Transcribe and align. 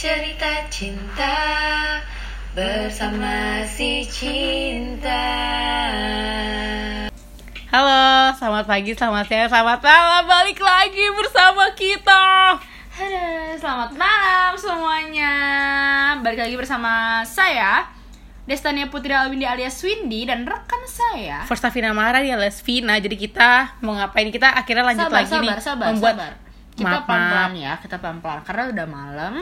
cerita 0.00 0.64
cinta 0.72 1.36
bersama 2.56 3.60
si 3.68 4.00
cinta. 4.08 5.28
Halo, 7.68 8.32
selamat 8.32 8.64
pagi, 8.64 8.96
selamat 8.96 9.28
siang, 9.28 9.52
selamat 9.52 9.84
malam 9.84 10.24
Balik 10.24 10.56
lagi 10.56 11.04
bersama 11.12 11.68
kita 11.76 12.56
Halo, 12.96 13.28
selamat 13.60 13.92
malam 14.00 14.52
semuanya. 14.56 15.34
Balik 16.24 16.48
lagi 16.48 16.56
bersama 16.56 17.20
saya 17.28 17.84
Destania 18.48 18.88
Putri 18.88 19.12
Alwindi 19.12 19.44
alias 19.44 19.84
Windy 19.84 20.24
dan 20.24 20.48
rekan 20.48 20.80
saya. 20.88 21.44
Firstafina 21.44 21.92
Mara 21.92 22.24
ya 22.24 22.40
Lesvina 22.40 22.96
Jadi 22.96 23.20
kita 23.20 23.76
mau 23.84 24.00
ngapain 24.00 24.32
Kita 24.32 24.56
akhirnya 24.56 24.96
lanjut 24.96 25.12
sabar, 25.12 25.18
lagi 25.20 25.28
sabar, 25.28 25.44
nih 25.44 25.52
sabar, 25.60 25.88
Membuat 25.92 26.16
sabar. 26.16 26.49
Kita 26.80 26.98
pelan-pelan 27.04 27.52
ya, 27.56 27.72
kita 27.78 27.96
pelan-pelan 28.00 28.40
karena 28.42 28.62
udah 28.72 28.86
malam. 28.88 29.34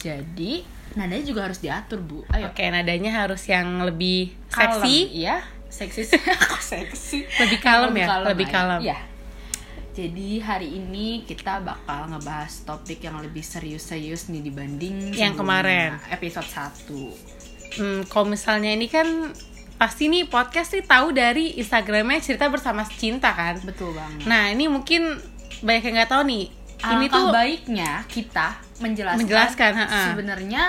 Jadi 0.00 0.52
nadanya 0.96 1.24
juga 1.28 1.40
harus 1.44 1.60
diatur, 1.60 2.00
Bu. 2.00 2.24
Ayo. 2.32 2.48
Oke, 2.48 2.64
nadanya 2.72 3.12
harus 3.24 3.44
yang 3.46 3.84
lebih 3.84 4.32
Kalem, 4.48 4.80
seksi 4.80 4.96
Iya, 5.12 5.36
seksi. 5.68 6.02
Seksi. 6.72 7.18
Lebih 7.46 7.58
kalem 7.62 7.94
ya, 7.94 8.06
lebih 8.26 8.46
kalem. 8.50 8.80
Iya. 8.82 8.98
Jadi 9.96 10.44
hari 10.44 10.76
ini 10.76 11.24
kita 11.24 11.64
bakal 11.64 12.12
ngebahas 12.12 12.68
topik 12.68 13.00
yang 13.00 13.16
lebih 13.16 13.40
serius-serius 13.40 14.28
nih 14.28 14.44
dibanding 14.44 15.16
Yang 15.16 15.40
kemarin. 15.40 15.96
episode 16.12 16.44
1. 16.44 17.80
hmm, 17.80 18.00
Kalau 18.04 18.28
misalnya 18.28 18.76
ini 18.76 18.92
kan 18.92 19.32
Pasti 19.80 20.12
nih 20.12 20.28
podcast 20.28 20.76
sih 20.76 20.84
tahu 20.84 21.16
dari 21.16 21.56
Instagramnya 21.56 22.20
cerita 22.20 22.48
bersama 22.52 22.84
cinta 22.84 23.32
kan 23.32 23.56
Betul 23.64 23.96
banget. 23.96 24.28
Nah 24.28 24.52
ini 24.52 24.68
mungkin 24.68 25.16
banyak 25.64 25.82
yang 25.88 25.94
nggak 26.04 26.12
tahu 26.12 26.22
nih 26.28 26.44
Ini 26.76 27.06
tuh 27.08 27.32
baiknya 27.32 28.04
kita 28.06 28.60
menjelaskan, 28.84 29.24
Menjelaskan, 29.24 29.72
sebenarnya 30.12 30.62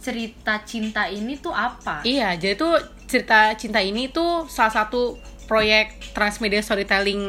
cerita 0.00 0.64
cinta 0.64 1.04
ini 1.12 1.36
tuh 1.36 1.52
apa? 1.52 2.00
Iya, 2.02 2.32
jadi 2.40 2.56
tuh 2.56 2.80
cerita 3.04 3.52
cinta 3.54 3.84
ini 3.84 4.08
tuh 4.08 4.48
salah 4.48 4.72
satu 4.72 5.20
proyek 5.44 6.14
transmedia 6.16 6.64
storytelling 6.64 7.28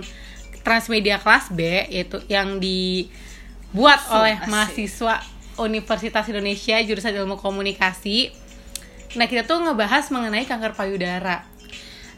transmedia 0.62 1.18
kelas 1.18 1.52
B 1.52 1.90
yaitu 1.90 2.22
yang 2.30 2.62
dibuat 2.62 4.00
So, 4.06 4.22
oleh 4.22 4.38
asik. 4.40 4.48
mahasiswa 4.48 5.16
Universitas 5.60 6.26
Indonesia 6.32 6.80
jurusan 6.80 7.12
Ilmu 7.12 7.36
Komunikasi. 7.36 8.32
Nah, 9.20 9.28
kita 9.28 9.44
tuh 9.44 9.60
ngebahas 9.60 10.08
mengenai 10.14 10.48
kanker 10.48 10.72
payudara. 10.72 11.51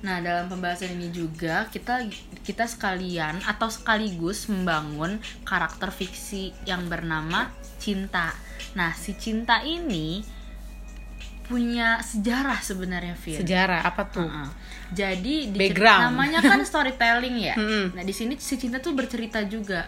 Nah, 0.03 0.19
dalam 0.19 0.51
pembahasan 0.51 0.99
ini 0.99 1.09
juga 1.15 1.71
kita 1.71 2.03
kita 2.43 2.67
sekalian 2.67 3.39
atau 3.47 3.71
sekaligus 3.71 4.51
membangun 4.51 5.15
karakter 5.47 5.89
fiksi 5.95 6.51
yang 6.67 6.91
bernama 6.91 7.47
Cinta. 7.79 8.35
Nah, 8.75 8.91
si 8.91 9.15
Cinta 9.15 9.63
ini 9.63 10.19
punya 11.47 11.99
sejarah 12.03 12.59
sebenarnya, 12.59 13.15
Fir. 13.15 13.39
Sejarah 13.43 13.83
apa 13.83 14.03
tuh? 14.11 14.27
Heeh. 14.27 14.49
Jadi 14.93 15.35
di 15.55 15.57
Background. 15.59 16.11
namanya 16.11 16.39
kan 16.43 16.59
storytelling 16.69 17.35
ya. 17.39 17.55
Nah, 17.95 18.03
di 18.03 18.11
sini 18.11 18.35
si 18.39 18.59
Cinta 18.59 18.83
tuh 18.83 18.91
bercerita 18.91 19.39
juga 19.47 19.87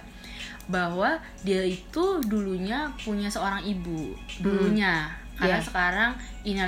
bahwa 0.66 1.22
dia 1.46 1.62
itu 1.62 2.24
dulunya 2.26 2.90
punya 3.06 3.30
seorang 3.30 3.62
ibu 3.70 4.18
dulunya 4.42 5.14
karena 5.36 5.60
Iya. 5.60 5.64
sekarang 5.64 6.12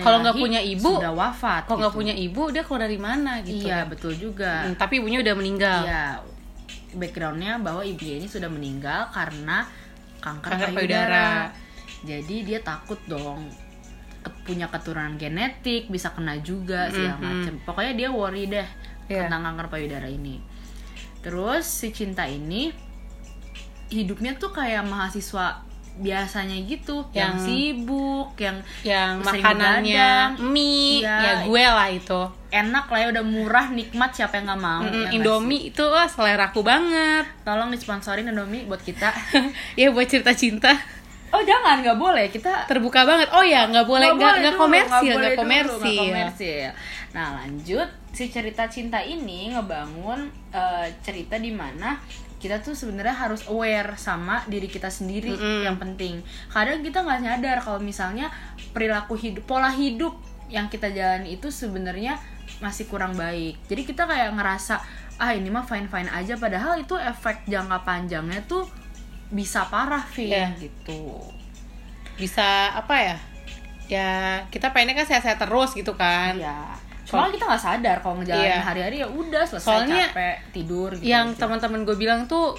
Kalau 0.01 0.17
nggak 0.19 0.35
punya 0.35 0.59
ibu, 0.59 0.97
sudah 0.97 1.13
wafat 1.13 1.61
Kalau 1.63 1.77
nggak 1.79 1.93
gitu. 1.93 1.99
punya 2.01 2.13
ibu, 2.13 2.43
dia 2.49 2.61
keluar 2.61 2.81
dari 2.81 2.97
mana 2.97 3.39
gitu? 3.41 3.63
iya 3.63 3.85
betul 3.85 4.11
juga 4.11 4.65
Hmm, 4.65 4.75
tapi 4.75 4.97
ibunya 4.97 5.21
udah 5.21 5.35
meninggal. 5.35 5.79
Iya, 5.83 6.05
backgroundnya 6.93 7.53
bahwa 7.57 7.81
ibunya 7.81 8.17
ini 8.17 8.25
sudah 8.25 8.47
meninggal 8.47 9.07
karena 9.09 9.63
kanker, 10.17 10.49
Kanker 10.51 10.69
payudara. 10.73 11.07
payudara. 11.07 11.27
Jadi 12.03 12.35
dia 12.43 12.59
takut 12.59 12.97
dong 13.05 13.47
punya 14.43 14.67
keturunan 14.67 15.15
genetik 15.15 15.87
bisa 15.87 16.11
kena 16.11 16.35
juga 16.37 16.89
segala 16.89 17.15
Mhm. 17.15 17.23
macem. 17.23 17.53
Pokoknya 17.63 17.93
dia 17.95 18.09
worry 18.09 18.45
deh 18.45 18.67
Iya. 19.07 19.27
tentang 19.27 19.45
kanker 19.45 19.67
payudara 19.69 20.07
ini. 20.07 20.43
Terus 21.19 21.63
si 21.63 21.92
cinta 21.92 22.23
ini 22.23 22.71
hidupnya 23.87 24.36
tuh 24.36 24.52
kayak 24.52 24.83
mahasiswa 24.83 25.63
biasanya 25.97 26.55
gitu, 26.61 27.02
yang, 27.09 27.33
Yang- 27.33 27.43
sibuk, 27.43 28.30
yang 28.35 28.58
Yang 28.81 29.11
makanannya 29.21 30.09
begadang. 30.33 30.47
mie, 30.47 31.02
Iya. 31.02 31.15
ya 31.17 31.33
gue 31.43 31.63
lah 31.65 31.89
itu. 31.89 32.21
enak 32.47 32.87
lah 32.87 32.99
ya 32.99 33.08
udah 33.09 33.25
murah 33.25 33.67
nikmat 33.69 34.09
siapa 34.09 34.37
yang 34.37 34.47
nggak 34.47 34.61
mau 34.61 34.80
Mm-mm, 34.80 35.03
ya? 35.03 35.09
Indomie 35.11 35.67
itu 35.67 35.83
wah 35.83 36.05
selera 36.05 36.47
aku 36.47 36.61
banget. 36.61 37.27
tolong 37.41 37.67
disponsorin 37.67 38.23
Indomie 38.25 38.63
buat 38.63 38.80
kita 38.80 39.11
ya 39.75 39.89
buat 39.89 40.05
cerita 40.05 40.31
cinta 40.31 40.71
oh 41.27 41.43
jangan 41.43 41.83
nggak 41.83 41.97
boleh 41.97 42.25
kita 42.27 42.63
terbuka 42.65 43.03
banget 43.03 43.27
oh 43.30 43.43
ya 43.43 43.67
nggak 43.67 43.83
boleh 43.83 44.07
nggak 44.09 44.33
nggak 44.39 44.55
komersil 44.55 45.13
nggak 45.13 45.36
komersil 45.36 46.71
nah 47.09 47.36
lanjut 47.36 47.83
si 48.09 48.27
cerita 48.27 48.63
cinta 48.65 48.97
ini 48.97 49.52
ngebangun 49.52 50.25
eh, 50.49 50.87
cerita 51.02 51.36
di 51.36 51.52
mana 51.52 51.99
kita 52.37 52.61
tuh 52.61 52.77
sebenarnya 52.77 53.17
harus 53.17 53.42
aware 53.49 53.98
sama 53.98 54.45
diri 54.45 54.70
kita 54.70 54.87
sendiri 54.87 55.33
Mm-mm. 55.33 55.65
yang 55.65 55.77
penting 55.77 56.21
kadang 56.48 56.86
kita 56.86 57.02
nggak 57.02 57.21
nyadar 57.21 57.58
kalau 57.59 57.81
misalnya 57.81 58.30
perilaku 58.71 59.17
hidup 59.17 59.43
pola 59.43 59.73
hidup 59.73 60.14
yang 60.48 60.70
kita 60.70 60.87
jalani 60.89 61.36
itu 61.36 61.49
sebenarnya 61.49 62.15
masih 62.61 62.86
kurang 62.87 63.14
baik 63.14 63.58
jadi 63.65 63.81
kita 63.83 64.03
kayak 64.05 64.31
ngerasa 64.37 64.80
ah 65.17 65.33
ini 65.33 65.49
mah 65.49 65.65
fine 65.65 65.89
fine 65.89 66.08
aja 66.08 66.37
padahal 66.37 66.77
itu 66.77 66.93
efek 66.93 67.49
jangka 67.49 67.81
panjangnya 67.81 68.45
tuh 68.45 68.69
bisa 69.27 69.65
parah 69.67 70.05
Vin 70.14 70.31
Iya. 70.31 70.48
gitu 70.55 71.19
bisa 72.15 72.73
apa 72.73 72.95
ya 72.98 73.17
ya 73.87 74.09
kita 74.49 74.71
pengennya 74.71 75.04
kan 75.04 75.08
sehat-sehat 75.09 75.42
terus 75.42 75.73
gitu 75.73 75.98
kan 75.98 76.37
Iya. 76.37 76.86
Soalnya 77.07 77.31
kita 77.31 77.45
nggak 77.45 77.63
sadar 77.63 77.97
kalau 77.97 78.15
ngejalanin 78.17 78.47
Iya. 78.49 78.59
hari-hari 78.61 78.95
ya 78.99 79.07
udah 79.07 79.43
selesai 79.43 79.63
Soalnya 79.65 80.05
capek 80.07 80.35
tidur 80.51 80.89
gitu. 80.93 81.07
yang 81.07 81.27
aja. 81.29 81.39
teman-teman 81.39 81.79
gue 81.81 81.95
bilang 81.95 82.21
tuh 82.25 82.53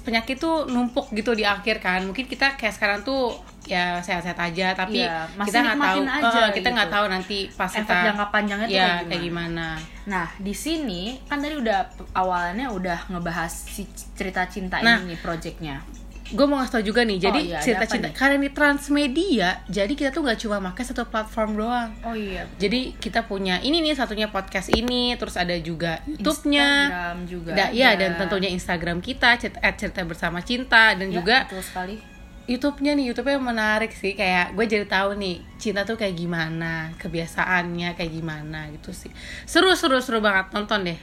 penyakit 0.00 0.38
tuh 0.38 0.64
numpuk 0.64 1.10
gitu 1.10 1.34
di 1.34 1.42
akhir 1.42 1.78
kan 1.78 1.98
mungkin 2.00 2.22
kita 2.24 2.54
kayak 2.54 2.70
sekarang 2.70 3.02
tuh 3.02 3.34
ya 3.66 3.98
sehat-sehat 3.98 4.38
aja 4.38 4.70
tapi 4.72 5.02
Iya, 5.02 5.26
masih 5.34 5.50
kita 5.50 5.58
nggak 5.60 5.78
tahu 5.82 6.00
aja 6.06 6.40
eh, 6.40 6.48
kita 6.54 6.68
nggak 6.70 6.86
gitu. 6.86 6.94
tahu 6.94 7.06
nanti 7.10 7.38
pas 7.50 7.66
efek 7.68 7.82
kita 7.82 8.06
jangka 8.06 8.26
panjangnya 8.30 8.66
tuh 8.66 8.72
ya 8.72 8.86
kayak 8.86 9.02
kayak 9.04 9.20
gimana. 9.20 9.68
gimana 9.74 10.06
Nah, 10.06 10.26
di 10.38 10.54
sini 10.56 11.02
kan 11.24 11.38
tadi 11.38 11.54
udah 11.56 11.78
awalnya 12.14 12.66
udah 12.70 12.98
ngebahas 13.08 13.50
si 13.50 13.82
cerita 14.14 14.46
cinta 14.46 14.78
Nah. 14.78 14.98
ini 15.00 15.12
nih 15.12 15.18
projectnya. 15.18 15.82
Gue 16.30 16.44
mau 16.44 16.56
ngasih 16.56 16.72
tau 16.72 16.84
juga 16.84 17.02
nih 17.02 17.18
jadi 17.20 17.36
Oh 17.36 17.46
iya, 17.46 17.58
cerita 17.58 17.84
cinta 17.84 18.06
nih? 18.06 18.14
karena 18.14 18.34
ini 18.36 18.48
transmedia 18.50 19.48
jadi 19.66 19.90
kita 19.90 20.10
tuh 20.10 20.22
nggak 20.22 20.38
cuma 20.38 20.56
pakai 20.64 20.84
satu 20.84 21.02
platform 21.04 21.50
doang 21.56 21.90
Oh 22.00 22.14
iya. 22.14 22.46
Jadi 22.54 22.94
kita 22.94 23.22
punya 23.22 23.58
ini 23.58 23.78
nih 23.80 23.92
satunya 23.92 24.26
podcast 24.26 24.70
ini, 24.70 25.14
terus 25.14 25.34
ada 25.34 25.52
juga 25.56 25.98
YouTube-nya. 26.04 26.68
Instagram 26.86 27.18
juga. 27.24 27.50
Da, 27.52 27.66
ada. 27.68 27.94
dan 27.96 28.10
tentunya 28.16 28.48
Instagram 28.48 28.98
kita 28.98 29.36
cer- 29.36 29.58
at 29.58 29.74
cerita 29.74 30.00
bersama 30.02 30.38
cinta 30.40 30.92
dan 30.92 31.08
Ya, 31.08 31.18
juga 31.18 31.36
betul 31.44 31.60
sekali. 31.60 31.96
YouTube-nya 32.42 32.92
nih 32.92 33.04
YouTube-nya 33.08 33.38
menarik 33.38 33.90
sih 33.90 34.12
kayak 34.12 34.52
gue 34.52 34.64
jadi 34.64 34.82
tahu 34.84 35.14
nih 35.14 35.38
cinta 35.56 35.82
tuh 35.82 35.94
kayak 35.94 36.14
gimana 36.14 36.90
kebiasaannya 36.96 37.94
kayak 37.94 38.10
gimana 38.12 38.66
gitu 38.70 38.90
sih 38.90 39.10
seru 39.44 39.70
seru 39.72 39.98
seru 39.98 40.18
banget 40.18 40.50
nonton 40.50 40.82
deh 40.84 40.98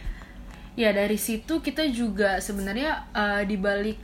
Ya 0.75 0.93
dari 0.93 1.17
situ 1.17 1.57
kita 1.57 1.89
juga 1.89 2.37
sebenarnya 2.37 3.09
eh, 3.09 3.41
di 3.43 3.57
balik 3.57 3.97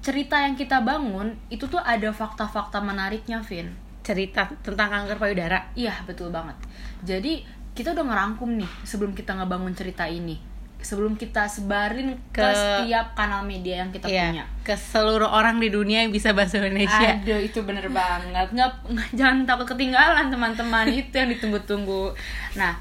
cerita 0.00 0.38
yang 0.38 0.54
kita 0.54 0.80
bangun 0.80 1.34
itu 1.48 1.64
tuh 1.64 1.78
ada 1.78 2.08
fakta-fakta 2.08 2.78
menariknya, 2.78 3.40
Vin. 3.40 3.74
cerita 4.00 4.48
tentang 4.62 4.88
kanker 4.88 5.18
payudara 5.18 5.60
Iya 5.74 5.92
betul 6.02 6.28
banget. 6.28 6.56
Jadi 7.02 7.44
kita 7.70 7.92
udah 7.92 8.04
ngerangkum 8.04 8.56
nih 8.56 8.70
sebelum 8.82 9.12
kita 9.12 9.36
ngebangun 9.36 9.70
cerita 9.70 10.02
ini, 10.02 10.40
sebelum 10.78 11.12
kita 11.12 11.44
sebarin 11.44 12.16
ke, 12.28 12.40
Ke- 12.40 12.56
setiap 12.56 13.12
kanal 13.12 13.44
media 13.44 13.82
yang 13.82 13.90
kita 13.90 14.08
Iya, 14.08 14.24
punya. 14.26 14.44
ke 14.62 14.72
seluruh 14.72 15.28
orang 15.28 15.58
di 15.58 15.68
dunia 15.68 16.02
yang 16.02 16.10
bisa 16.10 16.32
bahasa 16.32 16.56
Indonesia 16.58 17.04
Aduh 17.12 17.36
itu 17.38 17.60
bener 17.62 17.84
banget. 17.88 18.48
Nggak, 18.48 18.72
nggak- 18.88 19.12
jangan 19.12 19.44
takut 19.44 19.66
ketinggalan 19.68 20.26
teman-teman 20.26 20.88
itu 21.04 21.12
yang 21.12 21.28
ditunggu-tunggu. 21.28 22.16
Nah 22.54 22.80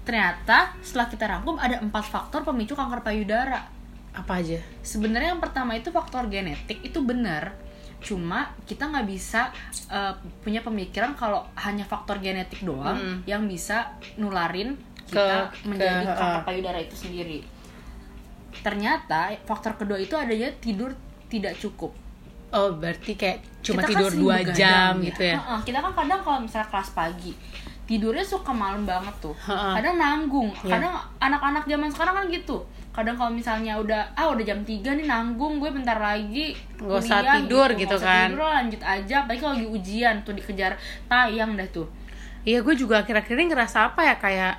ternyata 0.00 0.74
setelah 0.80 1.06
kita 1.06 1.24
rangkum 1.24 1.56
ada 1.56 1.78
empat 1.78 2.04
faktor 2.04 2.42
pemicu 2.42 2.74
kanker 2.74 3.00
payudara. 3.00 3.64
Apa 4.10 4.32
aja 4.36 4.58
Sebenarnya 4.80 5.32
yang 5.32 5.42
pertama 5.42 5.72
itu 5.72 5.88
faktor 5.88 6.26
genetik 6.26 6.80
itu 6.80 6.98
benar. 7.00 7.54
Cuma 8.00 8.48
kita 8.64 8.88
nggak 8.88 9.06
bisa 9.06 9.52
eh, 9.86 10.12
punya 10.40 10.60
pemikiran 10.60 11.12
kalau 11.14 11.44
hanya 11.54 11.82
faktor 11.82 12.16
genetik 12.16 12.60
doang 12.60 12.96
Mm-mm. 12.96 13.16
yang 13.24 13.44
bisa 13.44 13.92
nularin 14.16 14.74
kita 15.06 15.46
Ke- 15.46 15.68
menjadi 15.68 16.04
ke- 16.04 16.16
kanker 16.16 16.40
uh. 16.40 16.46
payudara 16.46 16.78
itu 16.78 16.96
sendiri. 16.96 17.38
Ternyata 18.60 19.32
faktor 19.42 19.76
kedua 19.76 19.96
itu 19.96 20.14
adanya 20.14 20.50
tidur 20.58 20.92
tidak 21.26 21.56
cukup. 21.56 21.94
oh 22.50 22.74
berarti 22.74 23.14
kayak 23.14 23.46
cuma 23.62 23.78
Kita 23.78 23.86
kan 23.86 23.90
tidur 23.94 24.10
dua 24.18 24.34
begadang 24.42 24.58
jam 24.58 24.92
gitu 25.06 25.22
ya 25.22 25.38
Heeh, 25.38 25.60
kita 25.62 25.78
kan 25.78 25.92
kadang 25.94 26.18
kalau 26.18 26.38
misalnya 26.42 26.66
kelas 26.66 26.90
pagi 26.90 27.30
tidurnya 27.90 28.22
suka 28.22 28.54
malam 28.54 28.86
banget 28.86 29.10
tuh. 29.18 29.34
Kadang 29.50 29.98
nanggung. 29.98 30.54
Iya. 30.62 30.78
kadang 30.78 30.94
anak-anak 31.18 31.66
zaman 31.66 31.90
sekarang 31.90 32.14
kan 32.14 32.24
gitu. 32.30 32.62
Kadang 32.94 33.18
kalau 33.18 33.34
misalnya 33.34 33.74
udah 33.74 34.14
ah 34.14 34.30
udah 34.30 34.46
jam 34.46 34.62
3 34.62 34.94
nih 34.94 35.10
nanggung 35.10 35.58
gue 35.58 35.74
bentar 35.74 35.98
lagi 35.98 36.54
Nggak 36.78 37.02
usah 37.02 37.18
kuliah 37.18 37.34
tidur 37.42 37.68
gitu 37.74 37.96
usah 37.98 38.06
kan. 38.06 38.28
tidur, 38.30 38.46
lanjut 38.46 38.82
aja. 38.86 39.14
Apalagi 39.26 39.40
kalau 39.42 39.54
lagi 39.58 39.68
ujian 39.74 40.14
tuh 40.22 40.34
dikejar 40.38 40.78
tayang 41.10 41.58
dah 41.58 41.66
tuh. 41.74 41.90
Iya 42.46 42.62
gue 42.62 42.74
juga 42.78 43.02
akhir-akhir 43.02 43.34
ini 43.34 43.46
ngerasa 43.50 43.90
apa 43.90 44.00
ya 44.06 44.14
kayak 44.16 44.54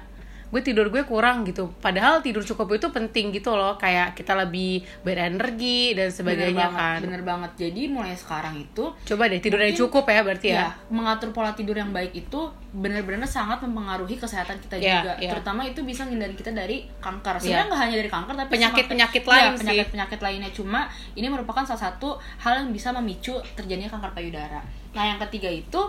gue 0.51 0.61
tidur 0.61 0.87
gue 0.87 1.01
kurang 1.01 1.41
gitu. 1.41 1.71
Padahal 1.79 2.19
tidur 2.19 2.43
cukup 2.43 2.75
itu 2.75 2.87
penting 2.87 3.31
gitu 3.31 3.51
loh. 3.51 3.75
Kayak 3.75 4.13
kita 4.13 4.35
lebih 4.35 4.83
berenergi 5.01 5.95
dan 5.95 6.07
sebagainya 6.07 6.51
bener 6.51 6.67
kan. 6.67 6.75
banget, 6.75 7.01
bener 7.07 7.23
banget. 7.23 7.51
Jadi 7.57 7.81
mulai 7.87 8.11
sekarang 8.13 8.55
itu 8.55 8.91
coba 9.01 9.23
deh 9.25 9.39
tidurnya 9.39 9.71
Mungkin- 9.71 9.81
cukup 9.87 10.03
ya 10.05 10.21
berarti 10.21 10.47
ya, 10.49 10.55
ya 10.57 10.67
mengatur 10.89 11.31
pola 11.31 11.51
tidur 11.51 11.73
yang 11.73 11.89
baik 11.89 12.11
itu 12.13 12.39
benar-benar 12.71 13.23
sangat 13.23 13.59
mempengaruhi 13.61 14.15
kesehatan 14.15 14.55
kita 14.59 14.75
Iya, 14.75 15.03
juga. 15.03 15.13
iya. 15.19 15.29
terutama 15.29 15.63
itu 15.63 15.79
bisa 15.81 16.03
ngindarin 16.03 16.35
kita 16.35 16.51
dari 16.51 16.83
kanker. 16.99 17.35
Sebenarnya 17.37 17.67
nggak 17.67 17.81
hanya 17.81 17.95
dari 17.97 18.09
kanker 18.09 18.33
tapi 18.37 18.49
Penyakit-penyakit 18.51 19.21
semua- 19.21 19.33
lain 19.33 19.39
Iya, 19.41 19.51
sih. 19.51 19.59
penyakit-penyakit 19.61 20.19
lainnya. 20.19 20.51
Cuma 20.51 20.79
ini 21.13 21.27
merupakan 21.27 21.63
salah 21.63 21.81
satu 21.85 22.09
hal 22.37 22.53
yang 22.57 22.69
bisa 22.69 22.91
memicu 22.91 23.35
terjadinya 23.53 23.87
kanker 23.89 24.11
payudara. 24.13 24.59
Nah 24.91 25.03
yang 25.05 25.19
ketiga 25.21 25.47
itu 25.47 25.79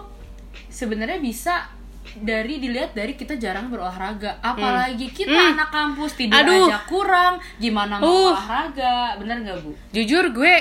sebenarnya 0.69 1.19
bisa 1.19 1.67
dari 2.15 2.59
dilihat 2.59 2.93
dari 2.93 3.15
kita 3.15 3.35
jarang 3.35 3.67
berolahraga 3.67 4.37
apalagi 4.39 5.09
kita 5.09 5.31
Hmm. 5.31 5.55
anak 5.55 5.69
kampus 5.69 6.13
tidur 6.15 6.37
Aduh. 6.37 6.67
aja 6.67 6.79
kurang 6.85 7.35
gimana 7.57 7.97
mau 7.97 8.05
Uh. 8.05 8.31
olahraga 8.31 9.17
bener 9.17 9.41
nggak 9.41 9.59
bu 9.59 9.71
jujur 9.91 10.25
gue 10.31 10.55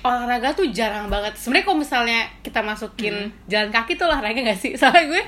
olahraga 0.00 0.52
tuh 0.52 0.68
jarang 0.70 1.08
banget 1.08 1.34
sebenarnya 1.34 1.64
kalau 1.64 1.78
misalnya 1.78 2.20
kita 2.40 2.60
masukin 2.60 3.14
jalan 3.44 3.68
kaki 3.68 3.94
tuh 3.94 4.06
olahraga 4.06 4.36
gak 4.38 4.54
sih 4.54 4.72
soalnya 4.78 5.04
gue 5.10 5.22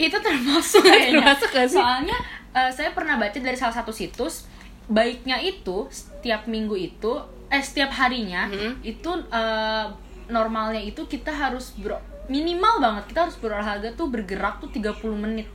itu 0.00 0.16
termasuk 0.18 0.82
kayaknya 0.82 1.20
Termasuk 1.20 1.48
gak 1.50 1.66
sih? 1.66 1.78
soalnya 1.78 2.16
eh, 2.50 2.70
saya 2.70 2.90
pernah 2.90 3.16
baca 3.16 3.34
dari 3.34 3.54
salah 3.54 3.72
satu 3.74 3.90
situs 3.90 4.48
baiknya 4.84 5.38
itu 5.38 5.86
setiap 5.88 6.44
minggu 6.46 6.74
itu 6.74 7.12
eh 7.46 7.60
setiap 7.60 7.92
harinya 7.94 8.48
Mhm. 8.48 8.82
itu 8.82 9.10
eh, 9.30 9.86
normalnya 10.26 10.80
itu 10.80 11.04
kita 11.04 11.28
harus 11.28 11.76
ber- 11.76 12.00
minimal 12.26 12.78
banget 12.78 13.04
kita 13.10 13.26
harus 13.26 13.36
berolahraga 13.38 13.88
tuh 13.94 14.06
bergerak 14.06 14.62
tuh 14.62 14.70
30 14.70 14.94
menit 15.18 15.48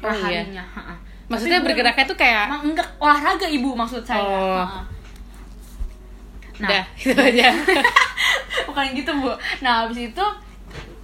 per 0.00 0.10
Oh, 0.10 0.16
iya. 0.26 0.42
harinya 0.42 0.64
maksudnya 1.30 1.60
Tapi 1.60 1.66
bergeraknya 1.72 2.04
tuh 2.04 2.18
kayak 2.18 2.44
enggak 2.60 2.88
olahraga 2.98 3.46
ibu 3.48 3.72
maksud 3.72 4.02
saya. 4.04 4.20
Oh. 4.20 4.64
Nah. 6.60 6.68
Udah 6.68 6.84
gitu 7.00 7.16
aja. 7.16 7.48
Bukan 8.68 8.86
gitu 8.92 9.10
bu. 9.16 9.32
Nah 9.64 9.86
habis 9.86 10.12
itu 10.12 10.24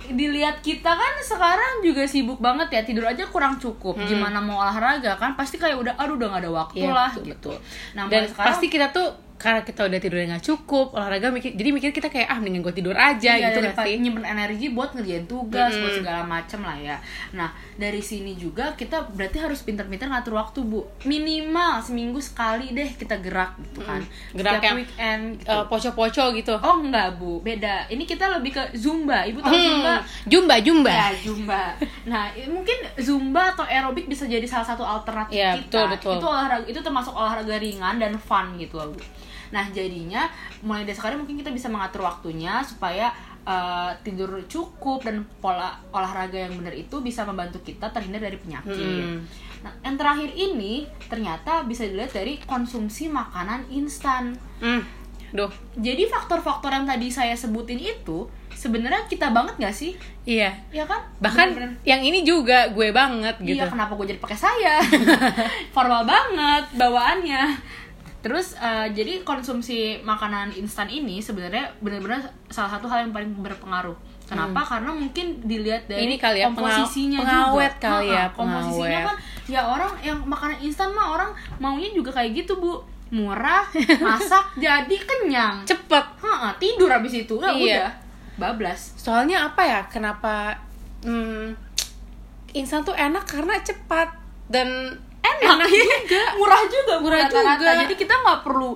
dilihat 0.08 0.64
kita 0.64 0.88
kan 0.88 1.14
sekarang 1.20 1.84
juga 1.84 2.08
sibuk 2.08 2.40
banget 2.40 2.68
ya 2.72 2.80
tidur 2.84 3.04
aja 3.04 3.24
kurang 3.28 3.56
cukup. 3.60 3.96
Gimana 4.04 4.40
mau 4.40 4.60
olahraga 4.60 5.16
kan? 5.16 5.36
Pasti 5.36 5.56
kayak 5.56 5.76
udah 5.80 5.94
aduh 5.96 6.16
udah 6.16 6.28
gak 6.32 6.42
ada 6.44 6.50
waktu 6.52 6.84
Iya, 6.84 6.92
lah 6.92 7.10
betul, 7.12 7.24
gitu. 7.28 7.52
nah 7.96 8.04
dan 8.08 8.24
sekarang 8.24 8.46
pasti 8.52 8.66
kita 8.68 8.86
tuh 8.88 9.08
karena 9.38 9.62
kita 9.62 9.86
udah 9.86 9.98
tidurnya 10.02 10.26
nggak 10.34 10.44
cukup 10.44 10.92
olahraga 10.92 11.30
mikir 11.30 11.54
jadi 11.54 11.70
mikir 11.70 11.90
kita 11.94 12.10
kayak 12.10 12.26
ah 12.26 12.36
mendingan 12.36 12.66
gue 12.66 12.74
tidur 12.74 12.92
aja 12.92 13.38
iya, 13.38 13.54
gitu 13.54 13.62
sih 13.62 13.96
nyimpen 14.02 14.26
energi 14.26 14.74
buat 14.74 14.92
ngerjain 14.92 15.24
tugas 15.24 15.70
Mm-mm. 15.70 15.82
buat 15.86 15.94
segala 16.02 16.22
macem 16.26 16.60
lah 16.60 16.74
ya 16.74 16.96
nah 17.30 17.48
dari 17.78 18.02
sini 18.02 18.34
juga 18.34 18.74
kita 18.74 19.14
berarti 19.14 19.38
harus 19.38 19.62
pinter-pinter 19.62 20.10
ngatur 20.10 20.34
waktu 20.34 20.58
bu 20.66 20.82
minimal 21.06 21.78
seminggu 21.78 22.18
sekali 22.18 22.74
deh 22.74 22.90
kita 22.98 23.16
gerak 23.22 23.54
gitu 23.62 23.86
kan 23.86 24.02
Gerak 24.34 24.58
Setiap 24.58 24.64
yang, 24.66 24.76
weekend 24.82 25.22
gitu. 25.38 25.54
Eh, 25.54 25.64
poco-poco 25.70 26.24
gitu 26.34 26.54
oh 26.58 26.76
enggak 26.82 27.08
bu 27.16 27.38
beda 27.40 27.86
ini 27.88 28.02
kita 28.02 28.26
lebih 28.34 28.58
ke 28.58 28.62
zumba 28.74 29.22
ibu 29.22 29.38
tahu 29.38 29.54
Hmm, 29.54 29.64
zumba 29.64 29.94
jumba 30.26 30.54
jumba 30.58 30.90
Ya, 30.98 31.08
Zumba. 31.14 31.62
Nah, 32.08 32.26
mungkin 32.50 32.78
Zumba 32.98 33.54
atau 33.54 33.62
aerobik 33.62 34.10
bisa 34.10 34.26
jadi 34.26 34.42
salah 34.42 34.66
satu 34.66 34.82
alternatif 34.82 35.36
Iya, 35.36 35.54
kita. 35.60 35.62
betul, 35.62 35.84
betul. 35.94 36.14
Itu 36.18 36.26
olahraga 36.26 36.64
itu 36.66 36.80
termasuk 36.82 37.12
olahraga 37.14 37.54
ringan 37.54 37.96
dan 38.02 38.18
fun 38.18 38.58
gitu 38.58 38.76
Bu. 38.82 38.98
Nah, 39.48 39.64
jadinya 39.70 40.28
mulai 40.60 40.84
dari 40.84 40.94
sekarang 40.94 41.22
mungkin 41.22 41.38
kita 41.38 41.48
bisa 41.48 41.66
mengatur 41.66 42.04
waktunya 42.04 42.60
supaya 42.60 43.10
uh, 43.42 43.90
tidur 44.02 44.44
cukup 44.44 45.04
dan 45.04 45.24
pola 45.40 45.80
olahraga 45.88 46.36
yang 46.36 46.52
benar 46.54 46.72
itu 46.72 47.00
bisa 47.00 47.24
membantu 47.24 47.64
kita 47.64 47.88
terhindar 47.88 48.20
dari 48.20 48.36
penyakit. 48.36 48.76
Hmm. 49.04 49.24
Nah, 49.58 49.72
yang 49.82 49.96
terakhir 49.98 50.30
ini 50.32 50.86
ternyata 51.08 51.64
bisa 51.64 51.82
dilihat 51.82 52.12
dari 52.12 52.38
konsumsi 52.44 53.08
makanan 53.08 53.66
instan. 53.72 54.36
hmm. 54.60 55.00
duh 55.28 55.52
Jadi 55.76 56.08
faktor-faktor 56.08 56.72
yang 56.72 56.88
tadi 56.88 57.12
saya 57.12 57.36
sebutin 57.36 57.76
itu 57.76 58.24
sebenarnya 58.48 59.04
kita 59.06 59.28
banget 59.30 59.54
gak 59.60 59.76
sih? 59.76 59.92
iya 60.24 60.50
Ya 60.72 60.82
kan? 60.82 61.04
bahkan 61.20 61.52
Bener-bener. 61.52 61.78
yang 61.84 62.00
ini 62.00 62.24
juga 62.24 62.72
gue 62.72 62.90
banget 62.90 63.36
gitu 63.38 63.60
Iya, 63.60 63.68
kenapa 63.68 63.92
gue 63.94 64.08
jadi 64.08 64.18
pakai 64.18 64.38
saya? 64.38 64.80
Formal 65.76 66.02
banget 66.02 66.64
bawaannya. 66.74 67.42
Terus 68.18 68.54
eh, 68.54 68.88
jadi 68.90 69.22
konsumsi 69.22 69.78
makanan 70.00 70.50
instan 70.52 70.86
ini 70.86 71.18
sebenarnya 71.18 71.70
benar-benar 71.78 72.18
salah 72.48 72.68
satu 72.68 72.84
hal 72.84 73.02
yang 73.02 73.12
paling 73.12 73.30
berpengaruh. 73.36 73.94
Kenapa? 74.24 74.60
Karena 74.60 74.90
mungkin 74.90 75.40
dilihat 75.40 75.86
dari 75.86 75.98
Hmm. 75.98 76.06
Ini 76.06 76.16
kali 76.16 76.38
ya, 76.38 76.46
komposisinya 76.48 77.18
pengaw- 77.18 77.32
pengawet 77.48 77.72
juga. 77.72 77.84
kali 77.86 78.06
ya, 78.10 78.24
komposisinya 78.28 78.74
pengawet. 78.76 79.06
kan 79.06 79.16
ya 79.46 79.60
orang 79.62 79.92
yang 80.02 80.18
makanan 80.20 80.58
instan 80.60 80.88
mah 80.90 81.08
orang 81.10 81.30
maunya 81.56 81.88
juga 81.90 82.10
kayak 82.12 82.36
gitu, 82.36 82.56
Bu. 82.56 82.76
Murah, 83.08 83.64
masak, 84.04 84.52
jadi 84.54 84.96
kenyang. 84.98 85.64
cepet 85.64 86.04
Ha, 86.20 86.52
tidur 86.58 86.92
habis 86.92 87.14
itu. 87.16 87.34
Udah, 87.34 87.50
Iya. 87.50 87.80
udah. 87.80 87.92
Bablas. 88.38 88.94
soalnya 88.94 89.46
apa 89.46 89.58
ya 89.60 89.80
kenapa 89.84 90.54
hmm, 91.00 91.58
instan 92.52 92.80
tuh 92.80 92.94
enak 92.94 93.24
karena 93.24 93.58
cepat 93.58 94.14
dan 94.46 94.94
enak, 95.20 95.56
juga 95.64 96.22
murah 96.34 96.62
juga 96.64 96.94
Murah 96.98 97.18
rata-rata. 97.24 97.58
juga. 97.58 97.72
jadi 97.82 97.94
kita 97.94 98.14
nggak 98.16 98.40
perlu 98.42 98.70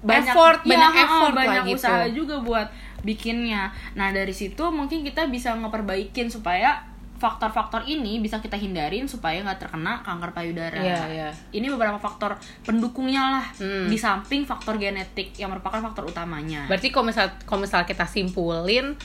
banyak 0.00 0.30
Effort, 0.30 0.58
Iya, 0.60 0.70
banyak 0.70 0.92
effort 0.98 1.30
lah 1.30 1.44
banyak 1.44 1.64
gitu. 1.66 1.76
usaha 1.78 2.04
juga 2.08 2.36
buat 2.40 2.68
bikinnya 3.00 3.62
nah 3.92 4.08
dari 4.10 4.30
situ 4.30 4.60
mungkin 4.68 5.00
kita 5.00 5.24
bisa 5.26 5.52
ngeperbaikin 5.54 6.28
supaya 6.28 6.84
faktor-faktor 7.16 7.84
ini 7.84 8.16
bisa 8.16 8.38
kita 8.38 8.56
hindarin 8.56 9.04
supaya 9.04 9.36
nggak 9.38 9.60
terkena 9.60 10.00
kanker 10.00 10.32
payudara. 10.32 10.72
Iya, 10.74 11.00
iya. 11.06 11.28
Ini 11.50 11.68
beberapa 11.68 11.96
faktor 11.96 12.32
pendukungnya 12.62 13.20
lah 13.30 13.44
Hmm. 13.54 13.84
di 13.86 13.96
samping 13.96 14.40
faktor 14.42 14.76
genetik 14.76 15.36
yang 15.36 15.48
merupakan 15.48 15.80
faktor 15.82 16.08
utamanya. 16.08 16.64
berarti 16.64 16.88
kalau 16.88 17.04
misal 17.06 17.28
kalau 17.44 17.60
misal 17.60 17.84
kita 17.84 18.08
simpulin 18.08 18.96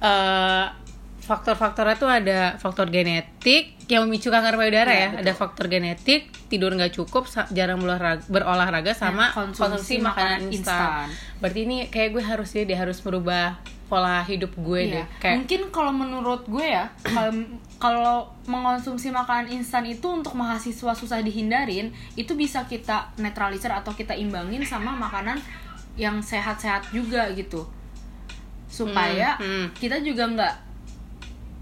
eh 0.00 0.66
faktor-faktornya 1.22 1.94
tuh 1.94 2.10
ada 2.10 2.58
faktor 2.58 2.90
genetik 2.90 3.78
yang 3.86 4.04
memicu 4.04 4.26
kanker 4.26 4.54
payudara 4.54 4.90
ya, 4.90 5.08
betul. 5.08 5.20
ada 5.22 5.32
faktor 5.32 5.66
genetik 5.66 6.20
tidur 6.46 6.70
nggak 6.70 6.90
cukup 6.92 7.24
jarang 7.48 7.78
berolahraga, 7.78 8.22
berolahraga 8.26 8.92
sama 8.92 9.30
Dan 9.30 9.54
konsumsi, 9.54 9.98
makanan 9.98 10.50
instan. 10.50 11.06
berarti 11.38 11.60
ini 11.62 11.76
kayak 11.86 12.10
gue 12.10 12.22
harus 12.22 12.50
dia 12.50 12.64
dia 12.64 12.76
harus 12.76 12.98
merubah 13.00 13.54
pola 13.86 14.18
hidup 14.20 14.50
gue 14.56 14.80
Iya. 14.82 14.94
deh 14.94 15.06
kayak 15.20 15.36
Mungkin 15.38 15.60
kalau 15.70 15.92
menurut 15.92 16.42
gue 16.44 16.64
ya, 16.64 16.88
kalau 17.04 17.30
kalau 17.76 18.16
mengonsumsi 18.44 19.08
makanan 19.08 19.52
instan 19.52 19.84
itu 19.84 20.02
untuk 20.04 20.32
mahasiswa 20.32 20.90
susah 20.92 21.20
dihindarin, 21.20 21.86
itu 22.14 22.32
bisa 22.32 22.64
kita 22.64 23.12
netralisir 23.16 23.68
atau 23.68 23.92
kita 23.92 24.12
imbangin 24.12 24.64
sama 24.64 24.96
makanan 24.96 25.36
yang 25.94 26.18
sehat-sehat 26.18 26.88
juga 26.90 27.28
gitu. 27.32 27.68
Supaya 28.66 29.36
Hmm, 29.36 29.44
hmm. 29.44 29.66
kita 29.76 30.00
juga 30.00 30.24
nggak 30.26 30.54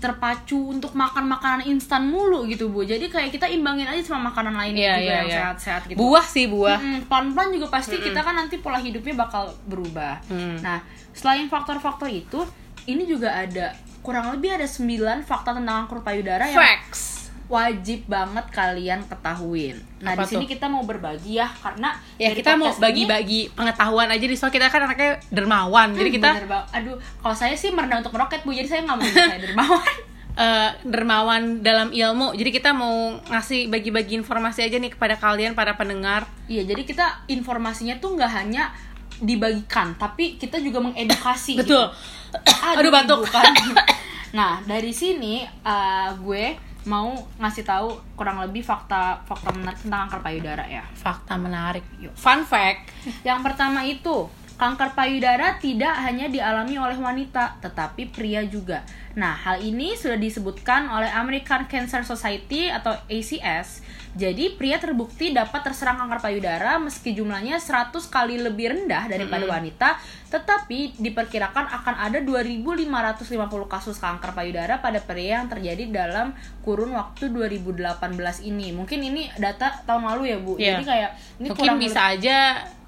terpacu 0.00 0.72
untuk 0.72 0.96
makan 0.96 1.28
makanan 1.28 1.68
instan 1.68 2.08
mulu 2.08 2.48
gitu 2.48 2.72
bu 2.72 2.82
jadi 2.82 3.04
kayak 3.06 3.36
kita 3.36 3.46
imbangin 3.46 3.84
aja 3.84 4.00
sama 4.00 4.32
makanan 4.32 4.56
lain 4.56 4.72
Iya, 4.72 4.96
juga 4.96 5.04
iya, 5.04 5.12
yang 5.12 5.28
iya. 5.28 5.36
sehat-sehat 5.44 5.82
gitu 5.92 5.98
buah 6.00 6.24
sih 6.24 6.48
buah 6.48 6.78
Mm-mm, 6.80 6.98
pelan-pelan 7.06 7.48
juga 7.52 7.66
pasti 7.68 8.00
kita 8.00 8.20
kan 8.24 8.34
nanti 8.34 8.56
pola 8.58 8.80
hidupnya 8.80 9.14
bakal 9.14 9.52
berubah. 9.68 10.24
Hmm. 10.26 10.56
Nah, 10.64 10.80
selain 11.12 11.46
faktor-faktor 11.46 12.08
itu, 12.08 12.40
ini 12.86 13.04
juga 13.04 13.34
ada 13.34 13.76
kurang 14.00 14.32
lebih 14.32 14.56
ada 14.56 14.64
9 14.64 15.28
fakta 15.28 15.52
tentang 15.52 15.84
kanker 15.84 16.00
payudara 16.00 16.48
yang 16.48 16.56
facts 16.56 17.09
wajib 17.50 18.06
banget 18.06 18.46
kalian 18.48 19.02
ketahuin. 19.04 19.74
Nah, 19.98 20.14
Apa 20.14 20.22
di 20.22 20.30
sini 20.30 20.44
tuh? 20.44 20.50
kita 20.52 20.66
mau 20.66 20.80
berbagi 20.80 21.36
ya 21.36 21.50
karena 21.50 21.90
ya 22.14 22.30
dari 22.30 22.38
kita 22.38 22.54
mau 22.54 22.70
bagi-bagi 22.72 23.50
pengetahuan 23.50 24.06
aja 24.06 24.22
di 24.22 24.32
soal 24.32 24.48
kita 24.48 24.66
kan 24.66 24.86
anaknya 24.86 25.18
dermawan 25.28 25.90
jadi 25.90 26.06
Hmm, 26.06 26.16
kita 26.16 26.28
bener 26.32 26.46
banget. 26.48 26.66
aduh, 26.72 26.94
kalau 27.18 27.34
saya 27.34 27.52
sih 27.52 27.68
merendah 27.68 27.98
untuk 27.98 28.12
meroket 28.12 28.40
Bu, 28.40 28.50
jadi 28.50 28.64
saya 28.66 28.80
nggak 28.82 28.96
mau 28.96 29.08
saya 29.08 29.40
dermawan. 29.44 29.94
eh, 30.32 30.70
dermawan 30.84 31.42
dalam 31.60 31.88
ilmu 31.90 32.32
jadi 32.32 32.50
kita 32.52 32.70
mau 32.72 32.96
ngasih 33.26 33.66
bagi-bagi 33.66 34.14
informasi 34.14 34.62
aja 34.62 34.78
nih 34.78 34.88
kepada 34.90 35.14
kalian 35.14 35.52
para 35.52 35.74
pendengar 35.74 36.30
Iya, 36.46 36.64
jadi 36.64 36.82
kita 36.82 37.06
informasinya 37.28 37.98
tuh 37.98 38.14
nggak 38.14 38.32
hanya 38.32 38.70
dibagikan, 39.16 39.92
tapi 39.94 40.34
kita 40.34 40.56
juga 40.58 40.80
mengedukasi. 40.80 41.54
betul 41.60 41.90
gitu. 42.30 42.62
Aduh, 42.72 42.88
batuk. 42.88 43.18
bukan. 43.20 43.52
nah, 44.38 44.62
dari 44.62 44.90
sini 44.90 45.42
uh, 45.60 46.14
gue 46.16 46.69
mau 46.88 47.12
ngasih 47.36 47.64
tahu 47.66 47.92
kurang 48.16 48.40
lebih 48.40 48.64
fakta 48.64 49.20
fakta 49.28 49.52
menarik 49.52 49.78
tentang 49.80 50.08
kanker 50.08 50.20
payudara 50.24 50.64
ya. 50.64 50.84
fakta 50.96 51.36
menarik 51.36 51.84
fun 52.16 52.40
fact 52.46 52.88
Yang 53.24 53.40
pertama 53.44 53.84
itu 53.84 54.28
Kanker 54.60 54.92
payudara 54.92 55.56
tidak 55.56 55.96
hanya 56.04 56.28
dialami 56.28 56.76
oleh 56.76 57.00
wanita, 57.00 57.56
tetapi 57.64 58.12
pria 58.12 58.44
juga. 58.44 58.84
Nah, 59.16 59.32
hal 59.32 59.64
ini 59.64 59.96
sudah 59.96 60.20
disebutkan 60.20 60.84
oleh 60.92 61.08
American 61.16 61.64
Cancer 61.64 62.04
Society 62.04 62.68
atau 62.68 62.92
ACS. 63.08 63.80
Jadi, 64.12 64.60
pria 64.60 64.76
terbukti 64.76 65.32
dapat 65.32 65.64
terserang 65.64 66.04
kanker 66.04 66.20
payudara 66.20 66.76
meski 66.76 67.16
jumlahnya 67.16 67.56
100 67.56 68.04
kali 68.12 68.36
lebih 68.36 68.76
rendah 68.76 69.08
daripada 69.08 69.48
wanita, 69.48 69.96
tetapi 70.28 71.00
diperkirakan 71.00 71.80
akan 71.80 71.94
ada 71.96 72.20
2550 72.20 73.64
kasus 73.64 73.96
kanker 73.96 74.36
payudara 74.36 74.84
pada 74.84 75.00
pria 75.00 75.40
yang 75.40 75.48
terjadi 75.48 75.88
dalam 75.88 76.36
kurun 76.60 76.92
waktu 76.92 77.32
2018 77.32 77.96
ini. 78.44 78.76
Mungkin 78.76 79.00
ini 79.08 79.32
data 79.40 79.72
tahun 79.88 80.04
lalu 80.04 80.22
ya, 80.28 80.36
Bu. 80.36 80.52
Iya. 80.60 80.76
Jadi 80.76 80.84
kayak 80.84 81.10
ini 81.40 81.48
mungkin 81.48 81.64
kurang 81.64 81.80
bisa 81.80 82.12
aja 82.12 82.36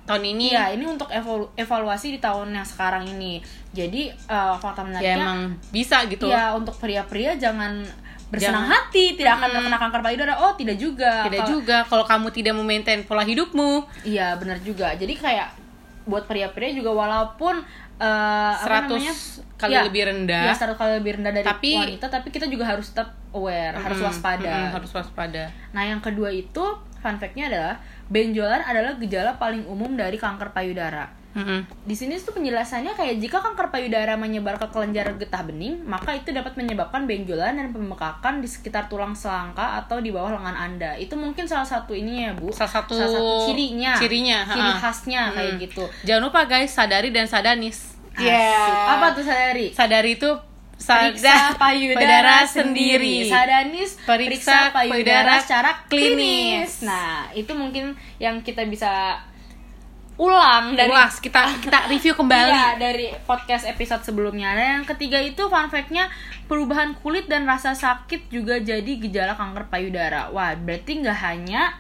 tahun 0.02 0.23
ini 0.28 0.50
Iya, 0.50 0.73
ini 0.73 0.85
untuk 0.85 1.06
evalu- 1.09 1.50
evaluasi 1.54 2.12
di 2.12 2.18
tahun 2.18 2.50
yang 2.52 2.64
sekarang 2.64 3.06
ini. 3.09 3.38
Jadi 3.71 4.11
eh, 4.11 4.54
fakta 4.56 4.80
ya 4.80 4.87
menariknya, 4.88 5.16
emang 5.16 5.40
bisa 5.68 6.04
gitu 6.04 6.26
ya 6.26 6.52
untuk 6.52 6.75
pria-pria 6.76 7.35
jangan 7.35 7.80
bersenang 8.28 8.64
Jangan. 8.64 8.88
hati 8.88 9.04
tidak 9.12 9.32
akan 9.37 9.49
terkena 9.52 9.78
kanker 9.78 10.00
payudara. 10.02 10.32
Oh, 10.38 10.52
tidak 10.52 10.76
juga. 10.76 11.23
tidak 11.23 11.40
Kalau- 11.42 11.52
juga 11.52 11.76
kalau 11.85 12.04
kamu 12.04 12.26
tidak 12.30 12.54
memaintain 12.54 13.02
pola 13.02 13.23
hidupmu 13.23 13.85
Iya, 14.02 14.35
benar 14.35 14.59
juga. 14.59 14.90
Jadi 14.92 15.14
kayak 15.14 15.49
buat 16.02 16.25
pria-pria 16.25 16.73
juga 16.73 16.90
walaupun 16.90 17.61
apa 17.94 18.59
100 18.59 18.90
namanya? 18.90 19.14
kali 19.54 19.73
Ya, 19.73 19.82
lebih 19.85 20.02
rendah 20.02 20.44
Ya, 20.44 20.52
100 20.52 20.75
kali 20.75 20.92
lebih 20.97 21.12
rendah 21.14 21.30
dari 21.30 21.47
Tapi- 21.47 21.78
wanita, 21.78 22.06
tapi 22.09 22.28
kita 22.28 22.47
juga 22.47 22.66
harus 22.66 22.90
tetap 22.90 23.14
aware, 23.30 23.76
harus 23.76 23.94
Mm, 23.97 24.04
waspada. 24.04 24.50
mm, 24.50 24.71
harus 24.75 24.90
waspada 24.90 25.44
Nah, 25.71 25.82
yang 25.85 26.00
kedua 26.00 26.26
itu 26.28 26.64
fun 26.99 27.14
fact-nya 27.16 27.47
adalah 27.47 27.78
benjolan 28.12 28.61
adalah 28.61 29.00
gejala 29.00 29.40
paling 29.40 29.64
umum 29.64 29.97
dari 29.97 30.21
kanker 30.21 30.52
payudara. 30.52 31.09
Mm-mm. 31.33 31.64
Di 31.88 31.97
sini 31.97 32.21
tuh 32.21 32.37
penjelasannya 32.37 32.92
kayak 32.92 33.16
jika 33.16 33.40
kanker 33.40 33.73
payudara 33.73 34.21
menyebar 34.21 34.61
ke 34.61 34.69
kelenjar 34.69 35.16
getah 35.16 35.40
bening, 35.40 35.81
maka 35.81 36.12
itu 36.12 36.28
dapat 36.28 36.52
menyebabkan 36.61 37.09
benjolan 37.09 37.57
dan 37.57 37.73
pembekakan 37.73 38.45
di 38.45 38.49
sekitar 38.52 38.92
tulang 38.92 39.16
selangka 39.16 39.81
atau 39.81 40.04
di 40.04 40.12
bawah 40.12 40.37
lengan 40.37 40.52
Anda. 40.52 40.92
Itu 41.00 41.16
mungkin 41.16 41.49
salah 41.49 41.64
satu 41.64 41.97
ininya 41.97 42.28
ya, 42.28 42.33
Bu. 42.37 42.52
Salah 42.52 42.85
satu 42.85 43.00
cirinya. 43.49 43.97
cirinya, 43.97 44.45
Ciri 44.45 44.73
khasnya 44.76 45.23
kayak 45.33 45.52
Mm. 45.57 45.61
gitu. 45.64 45.85
jangan 46.04 46.28
lupa 46.28 46.45
guys 46.45 46.69
sadari 46.69 47.09
dan 47.09 47.25
sadanis 47.25 47.97
Asik. 48.12 48.28
Yeah. 48.28 48.92
Apa 49.00 49.16
tuh 49.16 49.25
sadari? 49.25 49.73
sadari 49.73 50.21
itu 50.21 50.28
Periksa 50.83 51.55
payudara 51.55 52.37
sendiri. 52.47 53.31
Sadanis 53.31 53.97
periksa 54.03 54.07
Periksa 54.07 54.57
payudara 54.75 54.91
payudara 54.91 55.35
secara 55.41 55.71
klinis. 55.87 56.19
klinis. 56.19 56.73
Nah, 56.83 57.31
itu 57.33 57.53
mungkin 57.55 57.95
yang 58.19 58.43
kita 58.43 58.67
bisa 58.67 59.23
ulang 60.21 60.77
dari 60.77 60.93
Ulas, 60.93 61.19
kita 61.19 61.41
kita 61.65 61.89
review 61.89 62.12
kembali 62.12 62.53
Iya, 62.53 62.69
dari 62.77 63.11
podcast 63.25 63.65
episode 63.65 64.05
sebelumnya. 64.05 64.53
Dan 64.53 64.83
yang 64.83 64.87
ketiga 64.87 65.19
itu 65.19 65.49
fun 65.49 65.73
fact-nya 65.73 66.12
perubahan 66.47 66.95
kulit 67.01 67.27
dan 67.27 67.49
rasa 67.49 67.73
sakit 67.73 68.29
juga 68.29 68.61
jadi 68.61 68.93
gejala 69.01 69.35
kanker 69.35 69.73
payudara. 69.73 70.29
Wah, 70.31 70.53
berarti 70.55 71.01
nggak 71.01 71.19
hanya 71.25 71.73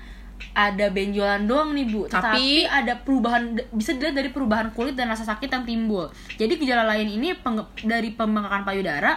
ada 0.52 0.86
benjolan 0.88 1.46
doang 1.46 1.72
nih 1.72 1.86
bu, 1.86 2.04
tetapi 2.04 2.66
Tapi- 2.66 2.68
ada 2.68 2.98
perubahan 2.98 3.42
bisa 3.70 3.94
dilihat 3.94 4.14
dari 4.14 4.28
perubahan 4.28 4.68
kulit 4.70 4.92
dan 4.92 5.08
rasa 5.08 5.24
sakit 5.24 5.48
yang 5.48 5.64
timbul. 5.64 6.06
Jadi 6.34 6.58
gejala 6.58 6.84
lain 6.84 7.08
ini 7.08 7.32
penge- 7.34 7.64
dari 7.80 8.12
pembengkakan 8.12 8.62
payudara 8.62 9.16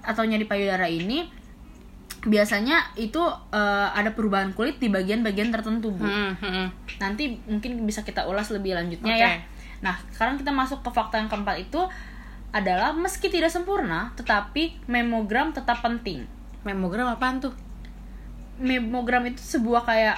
atau 0.00 0.22
nyeri 0.22 0.44
payudara 0.44 0.84
ini 0.84 1.28
biasanya 2.22 2.94
itu 2.94 3.18
eh, 3.50 3.88
ada 3.90 4.14
perubahan 4.14 4.50
kulit 4.52 4.78
di 4.78 4.86
bagian-bagian 4.86 5.50
tertentu 5.50 5.90
bu 5.90 6.06
Hmm, 6.06 6.34
hmm. 6.34 6.66
nanti 6.98 7.34
mungkin 7.44 7.82
bisa 7.82 8.02
kita 8.02 8.26
ulas 8.26 8.50
lebih 8.50 8.74
lanjutnya 8.74 9.10
Oke. 9.10 9.22
ya. 9.22 9.30
Nah, 9.82 9.98
sekarang 10.10 10.38
kita 10.38 10.54
masuk 10.54 10.78
ke 10.80 10.90
fakta 10.90 11.18
yang 11.18 11.26
keempat 11.26 11.58
itu 11.60 11.82
adalah 12.52 12.94
meski 12.94 13.26
tidak 13.26 13.50
sempurna, 13.50 14.14
tetapi 14.14 14.86
memogram 14.86 15.50
tetap 15.50 15.82
penting. 15.82 16.22
Memogram 16.62 17.10
apaan 17.10 17.42
tuh? 17.42 17.50
Memogram 18.56 19.26
itu 19.26 19.42
sebuah 19.42 19.82
kayak 19.82 20.16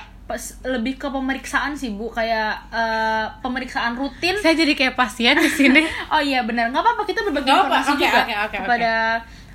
lebih 0.64 0.96
ke 0.96 1.08
pemeriksaan 1.12 1.76
sih 1.76 1.92
bu, 1.92 2.08
kayak 2.08 2.56
eh, 2.72 3.26
pemeriksaan 3.44 3.92
rutin. 3.92 4.32
Saya 4.40 4.56
jadi 4.56 4.72
kayak 4.72 4.94
pasien 4.96 5.36
di 5.36 5.50
sini. 5.52 5.84
Oh 6.14 6.20
iya 6.20 6.40
benar, 6.42 6.72
nggak 6.72 6.80
apa-apa 6.80 7.02
kita 7.04 7.20
berbagi 7.28 7.52
apa-apa. 7.52 7.68
informasi 7.68 7.90
Oke, 7.92 8.00
juga 8.00 8.20
oke, 8.24 8.34
oke, 8.48 8.56
kepada 8.56 8.92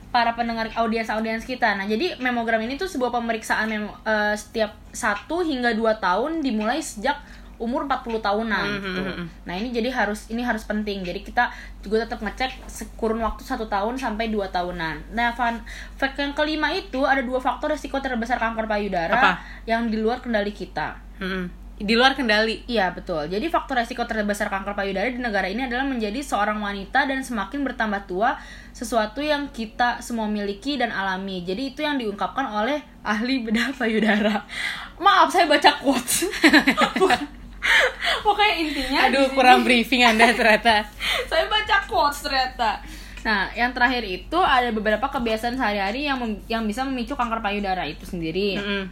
para 0.09 0.31
pendengar 0.33 0.65
audiens-audiens 0.73 1.45
kita. 1.45 1.77
Nah, 1.77 1.85
jadi 1.85 2.17
memogram 2.17 2.57
ini 2.65 2.77
tuh 2.77 2.89
sebuah 2.89 3.13
pemeriksaan 3.13 3.69
memo- 3.69 3.97
eh, 4.01 4.33
setiap 4.33 4.73
1 4.89 5.25
hingga 5.45 5.73
2 5.73 5.97
tahun 5.97 6.41
dimulai 6.41 6.81
sejak 6.81 7.17
umur 7.59 7.83
40 7.85 8.23
tahunan 8.23 8.65
Hmm, 8.65 8.81
gitu. 8.81 9.01
hmm, 9.03 9.15
hmm. 9.19 9.27
Nah, 9.43 9.53
ini 9.59 9.69
jadi 9.69 9.91
harus 9.91 10.31
ini 10.31 10.41
harus 10.41 10.63
penting. 10.63 11.03
Jadi 11.03 11.21
kita 11.21 11.51
juga 11.83 12.07
tetap 12.07 12.23
ngecek 12.23 12.55
kurun 12.95 13.19
waktu 13.19 13.43
satu 13.43 13.67
tahun 13.67 13.99
sampai 13.99 14.31
2 14.31 14.47
tahunan. 14.49 15.11
Nah, 15.11 15.35
fun 15.35 15.59
fact 15.99 16.15
yang 16.15 16.31
kelima 16.31 16.71
itu 16.71 17.03
ada 17.03 17.19
dua 17.19 17.37
faktor 17.37 17.75
resiko 17.75 17.99
terbesar 17.99 18.39
kanker 18.39 18.63
payudara 18.65 19.11
Apa? 19.13 19.31
yang 19.67 19.91
di 19.91 19.99
luar 19.99 20.23
kendali 20.23 20.55
kita. 20.55 20.95
Hmm. 21.19 21.51
Di 21.79 21.95
luar 21.95 22.11
kendali. 22.11 22.59
Iya 22.67 22.91
betul. 22.91 23.31
Jadi 23.31 23.47
faktor 23.47 23.79
resiko 23.79 24.03
terbesar 24.03 24.51
kanker 24.51 24.75
payudara 24.75 25.07
di 25.07 25.19
negara 25.19 25.47
ini 25.47 25.63
adalah 25.63 25.87
menjadi 25.87 26.19
seorang 26.19 26.59
wanita 26.59 27.07
dan 27.07 27.23
semakin 27.23 27.63
bertambah 27.63 28.03
tua, 28.03 28.35
sesuatu 28.75 29.23
yang 29.23 29.47
kita 29.51 30.03
semua 30.03 30.27
miliki 30.27 30.75
dan 30.75 30.91
alami. 30.91 31.47
Jadi 31.47 31.71
itu 31.71 31.79
yang 31.79 31.95
diungkapkan 31.95 32.43
oleh 32.51 32.83
ahli 32.99 33.47
bedah 33.47 33.71
payudara. 33.71 34.43
Maaf 34.99 35.31
saya 35.31 35.47
baca 35.47 35.71
quotes. 35.79 36.27
Pokoknya 38.21 38.55
intinya 38.57 38.99
Aduh, 39.05 39.27
kurang 39.31 39.61
briefing 39.61 40.01
Anda 40.01 40.29
ternyata. 40.29 40.83
saya 41.29 41.45
baca 41.45 41.75
quotes 41.85 42.19
ternyata. 42.21 42.79
Nah, 43.19 43.51
yang 43.51 43.71
terakhir 43.71 44.01
itu 44.01 44.37
ada 44.37 44.69
beberapa 44.69 45.03
kebiasaan 45.03 45.53
sehari-hari 45.53 46.05
yang 46.05 46.17
mem- 46.17 46.39
yang 46.45 46.63
bisa 46.63 46.81
memicu 46.81 47.13
kanker 47.13 47.39
payudara 47.39 47.83
itu 47.83 48.03
sendiri 48.03 48.55
Mm-mm. 48.55 48.83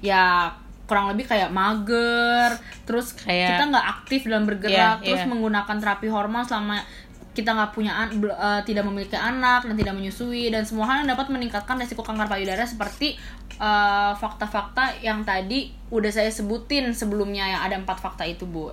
ya 0.00 0.50
kurang 0.84 1.06
lebih 1.08 1.22
kayak 1.24 1.50
mager 1.50 2.58
terus 2.82 3.14
Kayak- 3.14 3.54
kita 3.54 3.64
nggak 3.70 3.86
aktif 3.92 4.20
dalam 4.26 4.42
bergerak 4.44 4.74
Iya, 4.98 5.06
terus 5.06 5.22
iya. 5.22 5.28
menggunakan 5.28 5.76
terapi 5.78 6.08
hormon 6.08 6.42
selama 6.42 6.82
kita 7.30 7.50
nggak 7.50 7.70
punya 7.70 7.92
an- 7.94 8.10
eh, 8.16 8.60
tidak 8.64 8.82
memiliki 8.82 9.14
anak 9.14 9.62
dan 9.62 9.74
tidak 9.74 9.94
menyusui 9.94 10.50
dan 10.50 10.62
semua 10.62 10.84
hal 10.84 10.96
yang 11.02 11.14
dapat 11.14 11.30
meningkatkan 11.30 11.76
resiko 11.76 12.02
kanker 12.02 12.26
payudara 12.26 12.64
seperti 12.64 13.14
eh, 13.54 14.12
fakta-fakta 14.14 14.98
yang 14.98 15.22
tadi 15.22 15.70
udah 15.88 16.08
saya 16.08 16.28
sebutin 16.28 16.90
sebelumnya 16.90 17.46
yang 17.46 17.60
ada 17.60 17.76
empat 17.76 17.98
fakta 17.98 18.24
itu 18.24 18.44
bu. 18.44 18.72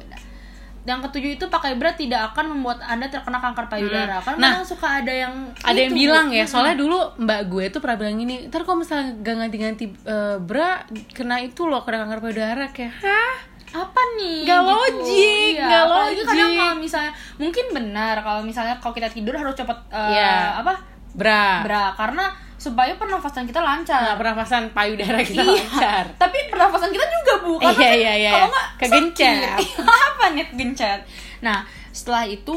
Yang 0.88 1.12
ketujuh 1.12 1.32
itu 1.36 1.46
pakai 1.48 1.76
berat 1.76 2.00
tidak 2.00 2.32
akan 2.32 2.56
membuat 2.56 2.80
anda 2.82 3.06
terkena 3.06 3.38
kanker 3.38 3.68
payudara. 3.68 4.24
Karena 4.24 4.40
Nah, 4.40 4.52
kadang 4.56 4.64
suka 4.66 4.88
ada 5.04 5.12
yang 5.12 5.34
ada 5.60 5.76
yang 5.76 5.92
itu, 5.92 6.00
Bu. 6.00 6.02
bilang 6.02 6.28
ya 6.32 6.48
soalnya 6.48 6.80
dulu 6.80 6.96
mbak 7.20 7.42
gue 7.46 7.66
tuh 7.68 7.84
pernah 7.84 8.00
bilang 8.00 8.16
gini 8.16 8.48
ntar 8.48 8.64
kalau 8.64 8.80
misalnya 8.80 9.12
gak 9.20 9.36
ganti-ganti 9.38 9.86
eh, 9.92 10.38
bra 10.40 10.88
kena 11.12 11.44
itu 11.44 11.68
loh 11.68 11.84
kena 11.84 12.08
kanker 12.08 12.24
payudara 12.24 12.72
kayak 12.72 12.94
hah 13.04 13.36
apa 13.70 14.02
nih 14.16 14.44
Nggak 14.44 14.60
gitu. 14.60 14.72
logik, 14.72 15.52
Iya, 15.54 15.64
nggak 15.64 15.82
apalagi 15.84 16.22
kadang 16.22 16.38
logik. 16.48 16.58
kalau 16.58 16.76
misalnya 16.78 17.12
mungkin 17.36 17.66
benar 17.70 18.16
kalau 18.18 18.42
misalnya 18.42 18.76
kalau 18.78 18.94
kita 18.94 19.08
tidur 19.08 19.34
harus 19.34 19.54
cepet 19.54 19.78
eh, 19.90 20.12
Iya. 20.14 20.34
apa 20.58 20.74
bra 21.12 21.46
bra 21.62 21.86
karena 21.94 22.26
supaya 22.56 22.96
pernafasan 22.96 23.44
kita 23.44 23.60
lancar 23.60 24.02
nah, 24.02 24.16
pernafasan 24.16 24.72
payudara 24.72 25.20
kita 25.20 25.40
Iya. 25.40 25.52
lancar 25.62 26.04
tapi 26.16 26.38
pernafasan 26.48 26.90
kita 26.90 27.06
juga 27.06 27.34
bu 27.40 27.54
karena 27.58 27.76
Iya, 27.76 27.84
kan 27.84 27.96
iya, 27.98 28.14
iya. 28.18 28.32
kalau 28.32 28.48
nggak 28.48 28.68
Kegencet. 28.78 29.36
sakit. 29.38 29.70
apa 29.84 30.26
nih 30.32 30.46
kegencet 30.48 31.00
nah 31.40 31.58
setelah 31.92 32.24
itu 32.26 32.56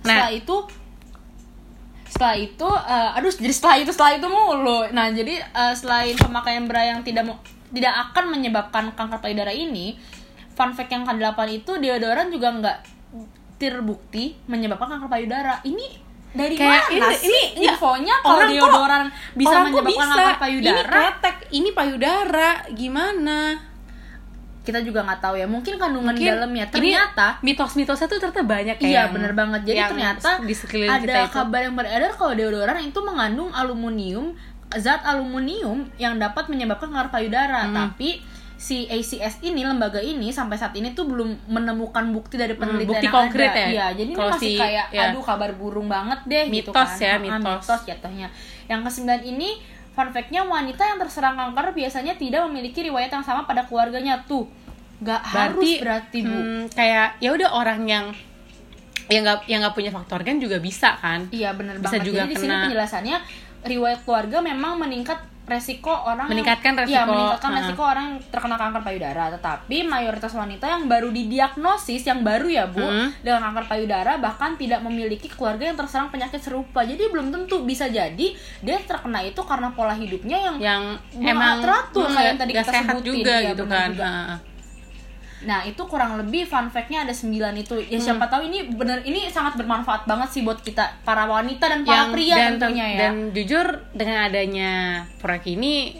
Nah. 0.00 0.14
setelah 0.16 0.30
itu 0.32 0.56
setelah 2.08 2.34
itu 2.36 2.66
eh, 2.66 3.10
aduh 3.14 3.28
jadi 3.30 3.52
setelah 3.52 3.76
itu 3.76 3.90
setelah 3.90 4.12
itu 4.14 4.26
mulu 4.26 4.80
nah 4.90 5.06
jadi 5.08 5.34
eh, 5.38 5.74
selain 5.74 6.16
pemakaian 6.16 6.64
bra 6.64 6.82
yang 6.82 7.00
tidak 7.02 7.22
mau 7.22 7.36
tidak 7.68 7.92
akan 7.92 8.32
menyebabkan 8.32 8.84
kanker 8.90 9.20
payudara 9.20 9.52
ini 9.52 9.92
fun 10.58 10.74
fact 10.74 10.90
yang 10.90 11.06
ke-8 11.06 11.38
itu 11.54 11.72
deodoran 11.78 12.26
juga 12.28 12.50
nggak 12.50 12.78
terbukti 13.56 14.34
menyebabkan 14.44 14.90
kanker 14.92 15.06
payudara. 15.08 15.62
Ini 15.62 15.86
dari 16.28 16.54
Kayak 16.54 16.90
mana 16.90 17.08
ini- 17.08 17.16
sih 17.16 17.42
ini- 17.54 17.66
infonya 17.68 18.14
kalau 18.18 18.36
Orang 18.36 18.50
kok- 18.50 18.58
deodoran 18.58 19.02
bisa 19.32 19.56
menyebabkan 19.64 19.86
bisa? 20.04 20.16
kanker 20.16 20.36
payudara? 20.38 20.74
ini 20.74 20.90
ketek 20.92 21.36
ini 21.52 21.68
payudara 21.72 22.48
gimana? 22.72 23.40
Kita 24.60 24.84
juga 24.84 25.00
nggak 25.00 25.20
tahu 25.22 25.34
ya. 25.34 25.46
Mungkin 25.48 25.80
kandungan 25.80 26.12
Mungkin 26.12 26.28
dalamnya 26.28 26.66
ternyata 26.68 27.40
mitos-mitosnya 27.40 28.04
tuh 28.04 28.20
ternyata 28.20 28.44
banyak 28.44 28.76
kayak 28.76 28.84
iya 28.84 29.02
bener 29.08 29.32
banget. 29.32 29.64
Jadi 29.64 29.78
yang 29.78 29.90
ternyata 29.90 30.30
di 30.44 30.54
ada 30.84 31.00
kita 31.00 31.20
itu. 31.24 31.32
kabar 31.32 31.60
yang 31.62 31.74
beredar 31.74 32.12
kalau 32.12 32.34
deodoran 32.34 32.76
itu 32.78 32.98
mengandung 33.00 33.48
aluminium 33.50 34.36
zat 34.70 35.00
aluminium 35.00 35.88
yang 35.96 36.20
dapat 36.20 36.46
menyebabkan 36.46 36.92
kanker 36.92 37.08
payudara. 37.10 37.64
Hmm. 37.64 37.74
tapi 37.88 38.20
si 38.58 38.84
ACS 38.84 39.38
ini 39.40 39.62
lembaga 39.62 39.96
ini 39.96 40.28
sampai 40.28 40.54
saat 40.54 40.74
ini 40.74 40.90
tuh 40.90 41.06
belum 41.06 41.46
menemukan 41.46 42.10
bukti 42.10 42.34
dari 42.34 42.52
penelitian 42.52 42.82
Hmm, 42.82 42.90
bukti 42.90 43.06
yang 43.06 43.14
konkret 43.14 43.48
ada. 43.48 43.60
ya? 43.60 43.68
Iya, 43.68 43.86
jadi 43.94 44.10
ini 44.10 44.18
masih 44.18 44.50
si- 44.50 44.58
kayak 44.58 44.86
ya. 44.90 45.02
aduh 45.06 45.22
kabar 45.22 45.50
burung 45.52 45.86
banget 45.86 46.20
deh 46.24 46.44
gitu 46.48 46.68
Mitos 46.68 46.90
kan. 46.90 46.98
ya, 46.98 47.08
Ah, 47.08 47.18
mitos. 47.20 47.62
mitos 47.62 47.80
jatuhnya. 47.86 48.28
Yang 48.66 48.80
kesembilan 48.84 49.22
ini 49.24 49.48
fun 49.88 50.08
fact-nya 50.08 50.42
wanita 50.44 50.82
yang 50.84 50.98
terserang 50.98 51.34
kanker 51.34 51.70
biasanya 51.72 52.14
tidak 52.14 52.42
memiliki 52.44 52.82
riwayat 52.82 53.08
yang 53.08 53.22
sama 53.22 53.42
pada 53.44 53.62
keluarganya 53.62 54.18
tuh. 54.24 54.50
Gak 54.98 55.22
harus 55.22 55.78
berarti 55.78 56.18
bu. 56.20 56.34
hmm, 56.34 56.62
kayak 56.68 57.14
ya 57.16 57.30
udah 57.30 57.50
orang 57.52 57.86
yang 57.86 58.06
yang 59.06 59.22
nggak 59.22 59.46
yang 59.46 59.62
nggak 59.62 59.72
punya 59.72 59.88
faktor 59.88 60.20
gen 60.20 60.36
juga 60.36 60.58
bisa 60.58 60.92
kan 60.94 61.30
Iya 61.30 61.54
benar 61.54 61.78
Bisa 61.78 61.94
banget. 61.94 62.04
juga 62.04 62.20
Jadi 62.20 62.28
di 62.28 62.36
sini 62.36 62.50
kena- 62.50 62.62
penjelasannya 62.66 63.16
riwayat 63.64 64.00
keluarga 64.02 64.38
memang 64.40 64.76
meningkat 64.76 65.16
resiko 65.48 65.90
orang 65.90 66.28
Meningkatkan 66.28 66.72
Iya, 66.84 67.02
resiko, 67.02 67.10
meningkatkan 67.10 67.50
ha. 67.50 67.58
resiko 67.58 67.82
orang 67.82 68.04
yang 68.04 68.16
terkena 68.28 68.56
kanker 68.60 68.82
payudara. 68.84 69.24
Tetapi 69.34 69.76
mayoritas 69.88 70.32
wanita 70.32 70.64
yang 70.68 70.84
baru 70.86 71.08
didiagnosis 71.08 72.04
yang 72.04 72.20
baru 72.20 72.46
ya 72.46 72.64
bu 72.68 72.84
Hmm. 72.84 73.08
dengan 73.24 73.50
kanker 73.50 73.64
payudara 73.66 74.20
bahkan 74.20 74.54
tidak 74.54 74.84
memiliki 74.84 75.26
keluarga 75.32 75.72
yang 75.72 75.76
terserang 75.76 76.12
penyakit 76.12 76.38
serupa. 76.38 76.84
Jadi 76.84 77.08
belum 77.08 77.32
tentu 77.32 77.64
bisa 77.64 77.88
jadi 77.88 78.26
dia 78.60 78.76
terkena 78.84 79.24
itu 79.24 79.40
karena 79.42 79.72
pola 79.72 79.96
hidupnya 79.96 80.36
yang 80.36 80.56
yang 80.60 80.82
emang 81.18 81.64
teratur, 81.64 82.06
kayak 82.12 82.26
yang 82.28 82.38
tadi 82.38 82.52
kita 82.52 82.64
sehat 82.68 82.94
sebutin, 83.00 83.08
juga 83.08 83.34
iya, 83.40 83.48
gitu 83.50 83.64
kan 83.64 83.88
juga. 83.90 84.06
Ha. 84.06 84.36
Nah 85.40 85.62
itu 85.62 85.78
kurang 85.84 86.16
lebih 86.16 86.42
fun 86.42 86.66
fact-nya 86.66 87.02
ada 87.02 87.12
9 87.12 87.30
itu 87.54 87.78
Ya 87.84 87.96
siapa 87.96 88.20
Hmm. 88.20 88.32
tahu 88.32 88.42
ini 88.44 88.58
bener 88.68 89.02
ini 89.02 89.26
sangat 89.26 89.54
bermanfaat 89.54 90.02
banget 90.04 90.28
sih 90.30 90.42
buat 90.42 90.58
kita 90.58 90.82
para 91.02 91.24
wanita 91.24 91.64
dan 91.64 91.80
para 91.82 91.94
yang 91.96 92.10
pria 92.10 92.34
dan, 92.34 92.50
tentunya 92.56 92.86
ya 92.88 92.98
dan 93.00 93.14
jujur 93.30 93.66
dengan 93.92 94.18
adanya 94.24 94.70
proyek 95.16 95.46
ini 95.50 95.94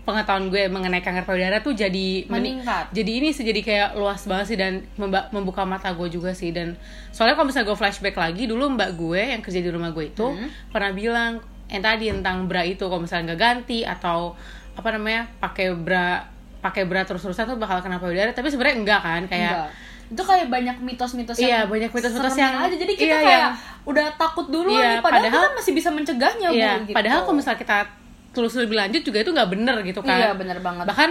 pengetahuan 0.00 0.46
gue 0.46 0.68
mengenai 0.68 1.00
kanker 1.00 1.24
payudara 1.24 1.58
tuh 1.58 1.72
jadi 1.72 2.28
meni- 2.28 2.60
Meningkat. 2.60 2.92
jadi 2.92 3.10
ini 3.14 3.28
sih 3.30 3.40
jadi 3.42 3.60
kayak 3.62 3.88
luas 3.94 4.20
banget 4.22 4.46
sih 4.46 4.58
dan 4.58 4.84
membuka 5.30 5.64
mata 5.64 5.88
gue 5.90 6.08
juga 6.08 6.30
sih 6.30 6.52
dan 6.52 6.76
soalnya 7.08 7.34
kalau 7.34 7.48
misalnya 7.48 7.66
gue 7.66 7.78
flashback 7.78 8.12
lagi 8.14 8.44
dulu 8.44 8.68
mbak 8.70 8.94
gue 8.94 9.32
yang 9.32 9.40
kerja 9.40 9.58
di 9.58 9.70
rumah 9.70 9.90
gue 9.90 10.06
itu 10.06 10.26
Hmm. 10.26 10.52
pernah 10.68 10.92
bilang 10.92 11.40
yang 11.66 11.80
tadi 11.80 12.12
tentang 12.12 12.44
bra 12.44 12.60
itu 12.62 12.84
kalau 12.84 13.00
misalnya 13.00 13.32
nggak 13.32 13.40
ganti 13.40 13.80
atau 13.80 14.36
apa 14.70 14.88
namanya 14.90 15.24
pakai 15.40 15.72
bra 15.72 16.20
pakai 16.64 16.88
bra 16.88 17.04
terus-terusan 17.04 17.44
tuh 17.46 17.60
bakal 17.60 17.78
kena 17.78 18.00
payudara 18.00 18.32
tapi 18.32 18.48
sebenarnya 18.48 18.76
enggak 18.80 19.00
kan 19.00 19.22
kayak 19.28 19.52
Enggak. 19.52 19.68
itu 20.06 20.22
kayak 20.22 20.46
banyak 20.48 20.76
mitos-mitos 20.80 21.36
Iya, 21.36 21.48
yang 21.60 21.68
banyak 21.68 21.90
mitos-mitos 21.90 22.34
yang- 22.34 22.56
aja 22.58 22.72
jadi 22.74 22.92
kita 22.94 23.04
iya, 23.06 23.20
kayak 23.20 23.42
yang- 23.42 23.56
udah 23.84 24.06
takut 24.16 24.46
dulu 24.48 24.72
Iya, 24.72 24.80
nih 24.96 24.98
padahal, 24.98 25.22
padahal- 25.28 25.44
kita 25.44 25.58
masih 25.60 25.72
bisa 25.74 25.88
mencegahnya 25.90 26.48
Iya, 26.48 26.70
bu 26.74 26.88
gitu. 26.88 26.96
padahal 26.96 27.20
kalau 27.20 27.36
misalnya 27.36 27.60
kita 27.60 27.76
telusuri 28.32 28.64
lebih 28.64 28.78
lanjut 28.80 29.02
juga 29.02 29.18
itu 29.20 29.30
nggak 29.30 29.48
bener 29.48 29.76
gitu 29.84 30.00
kan. 30.00 30.18
Iya, 30.18 30.30
bener 30.34 30.58
banget. 30.58 30.84
Bahkan 30.88 31.10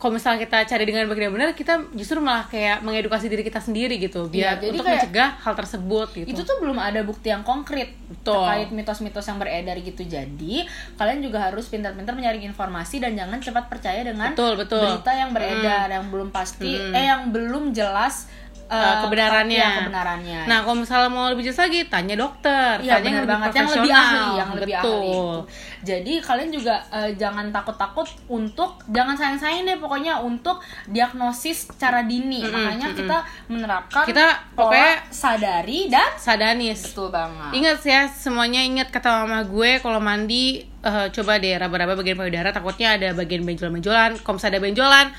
kalau 0.00 0.12
misalnya 0.12 0.40
kita 0.40 0.64
cari 0.64 0.82
dengan 0.82 1.04
baik 1.04 1.20
dan 1.20 1.30
benar, 1.30 1.48
kita 1.52 1.74
justru 1.92 2.18
malah 2.18 2.42
kayak 2.44 2.80
mengedukasi 2.80 3.28
diri 3.28 3.40
kita 3.42 3.60
sendiri 3.60 3.94
gitu, 3.96 4.26
biar 4.26 4.56
Iya, 4.56 4.62
jadi 4.62 4.72
untuk 4.72 4.82
kayak- 4.82 4.96
mencegah 5.04 5.30
hal 5.38 5.54
tersebut 5.54 6.08
gitu. 6.16 6.26
itu 6.26 6.40
tuh 6.40 6.56
belum 6.58 6.74
ada 6.74 7.00
bukti 7.02 7.28
yang 7.28 7.42
konkret 7.42 7.92
Betul. 8.10 8.40
terkait 8.40 8.68
mitos-mitos 8.70 9.22
yang 9.22 9.36
beredar 9.36 9.76
gitu 9.76 10.00
jadi 10.02 10.54
kalian 10.96 11.20
juga 11.20 11.38
harus 11.42 11.68
pintar-pintar 11.68 12.12
menyaring 12.12 12.42
informasi 12.42 12.96
dan 12.96 13.12
jangan 13.12 13.36
cepat 13.38 13.68
percaya 13.68 14.00
dengan 14.00 14.32
Betul, 14.32 14.56
betul. 14.56 14.80
berita 14.80 15.12
yang 15.12 15.30
beredar 15.30 15.86
yang 15.86 16.08
belum 16.08 16.28
pasti 16.30 16.72
Hmm. 16.72 16.90
eh 16.92 17.04
yang 17.04 17.28
belum 17.28 17.70
jelas 17.70 18.24
Eh, 18.70 18.78
eh, 18.78 18.94
kebenarannya. 19.02 19.58
iya, 19.58 19.82
kebenarannya 19.82 20.40
Nah, 20.46 20.62
kalau 20.62 20.78
misalnya 20.78 21.10
mau 21.10 21.26
lebih 21.26 21.42
jelas 21.42 21.58
lagi, 21.60 21.80
tanya 21.84 22.14
dokter, 22.14 22.78
Iya 22.78 22.96
tanya 22.96 23.10
benar 23.12 23.26
banget 23.26 23.50
yang 23.52 23.68
lebih 23.68 23.90
ahli, 23.92 24.22
yang 24.32 24.50
lebih 24.54 24.72
Betul. 24.72 24.94
ahli 24.94 25.10
itu. 25.10 25.38
Jadi 25.80 26.12
kalian 26.20 26.50
juga 26.50 26.74
eh, 26.88 27.10
jangan 27.12 27.50
takut-takut 27.50 28.06
untuk 28.28 28.70
jangan 28.86 29.12
sayang-sayang 29.12 29.64
deh 29.64 29.74
pokoknya 29.76 30.20
untuk 30.20 30.62
diagnosis 30.86 31.66
secara 31.66 32.02
dini. 32.02 32.40
Mm-mm, 32.40 32.54
Makanya 32.54 32.86
mm-mm. 32.88 33.00
kita 33.00 33.18
menerapkan 33.46 34.04
Kita 34.04 34.26
pola 34.52 34.70
pokoknya- 34.70 34.98
sadari 35.10 35.80
dan 35.88 36.10
Sadanis. 36.14 36.80
betul 36.86 37.08
banget. 37.08 37.50
Ingat 37.52 37.78
ya 37.82 38.00
semuanya 38.06 38.60
ingat 38.60 38.88
kata 38.88 39.24
mama 39.24 39.42
gue 39.42 39.80
kalau 39.80 39.98
mandi 39.98 40.62
eh, 40.80 41.06
coba 41.10 41.36
deh 41.36 41.56
raba-raba 41.56 41.92
bagian 41.92 42.14
payudara 42.14 42.50
takutnya 42.50 42.94
ada 42.94 43.10
bagian 43.12 43.42
benjolan-benjolan. 43.42 44.20
Kalau 44.20 44.38
ada 44.38 44.58
benjolan 44.58 45.10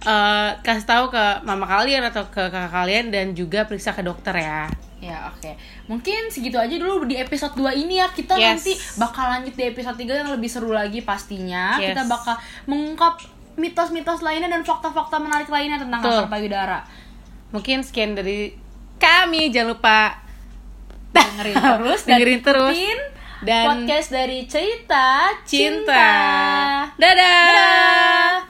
eh, 0.00 0.50
kasih 0.60 0.86
tahu 0.86 1.04
ke 1.08 1.24
mama 1.42 1.64
kalian 1.64 2.04
atau 2.06 2.24
ke 2.28 2.40
kakak 2.40 2.72
kalian 2.72 3.12
dan 3.12 3.32
juga 3.32 3.64
periksa 3.64 3.92
ke 3.92 4.00
dokter 4.00 4.36
ya. 4.36 4.66
Ya 5.00 5.32
oke 5.32 5.56
Mungkin 5.88 6.28
segitu 6.28 6.60
aja 6.60 6.76
dulu 6.76 7.08
di 7.08 7.16
episode 7.16 7.56
2 7.56 7.72
ini 7.72 8.04
ya 8.04 8.12
Kita 8.12 8.36
Yes. 8.36 8.60
nanti 8.60 8.72
bakal 9.00 9.32
lanjut 9.32 9.56
di 9.56 9.64
episode 9.64 9.96
3 9.96 10.12
yang 10.12 10.28
lebih 10.28 10.44
seru 10.52 10.76
lagi 10.76 11.00
pastinya 11.00 11.80
Yes. 11.80 11.96
Kita 11.96 12.04
bakal 12.04 12.36
mengungkap 12.68 13.16
mitos-mitos 13.56 14.20
lainnya 14.20 14.52
dan 14.52 14.60
fakta-fakta 14.60 15.16
menarik 15.16 15.48
lainnya 15.48 15.80
tentang 15.80 16.04
kanker 16.04 16.28
payudara 16.28 16.84
Mungkin 17.48 17.80
sekian 17.80 18.12
dari 18.12 18.52
kami 19.00 19.48
jangan 19.48 19.72
lupa 19.72 20.20
dengerin 21.16 21.56
terus 21.80 22.00
dan 22.04 22.16
Dengerin 22.20 22.40
terus. 22.44 22.76
Dan 23.40 23.64
podcast 23.72 24.08
dari 24.12 24.44
cerita 24.44 25.32
cinta. 25.48 25.96
cinta. 25.96 26.08
Dadah. 27.00 27.44
Dadah. 27.48 28.49